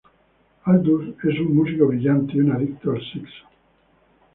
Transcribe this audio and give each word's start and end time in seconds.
Aldous 0.65 1.13
es 1.23 1.39
un 1.41 1.53
músico 1.55 1.85
brillante 1.85 2.33
y 2.35 2.39
un 2.39 2.51
adicto 2.53 2.89
al 2.89 3.01
sexo. 3.13 3.45